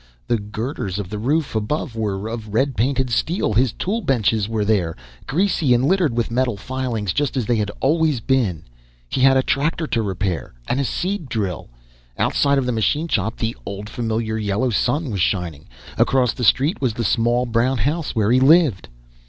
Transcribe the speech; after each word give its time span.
The 0.25 0.39
girders 0.39 0.97
of 0.97 1.11
the 1.11 1.19
roof 1.19 1.53
above 1.53 1.95
were 1.95 2.27
of 2.27 2.55
red 2.55 2.75
painted 2.75 3.11
steel. 3.11 3.53
His 3.53 3.71
tool 3.71 4.01
benches 4.01 4.49
were 4.49 4.65
there, 4.65 4.95
greasy 5.27 5.75
and 5.75 5.85
littered 5.85 6.17
with 6.17 6.31
metal 6.31 6.57
filings, 6.57 7.13
just 7.13 7.37
as 7.37 7.45
they 7.45 7.57
had 7.57 7.69
always 7.81 8.19
been. 8.19 8.63
He 9.09 9.21
had 9.21 9.37
a 9.37 9.43
tractor 9.43 9.85
to 9.85 10.01
repair, 10.01 10.55
and 10.67 10.79
a 10.79 10.85
seed 10.85 11.29
drill. 11.29 11.69
Outside 12.17 12.57
of 12.57 12.65
the 12.65 12.71
machine 12.71 13.09
shop, 13.09 13.37
the 13.37 13.55
old, 13.63 13.89
familiar 13.91 14.39
yellow 14.39 14.71
sun 14.71 15.11
was 15.11 15.21
shining. 15.21 15.67
Across 15.99 16.33
the 16.33 16.43
street 16.43 16.81
was 16.81 16.93
the 16.95 17.03
small 17.03 17.45
brown 17.45 17.77
house, 17.77 18.15
where 18.15 18.31
he 18.31 18.39
lived. 18.39 18.89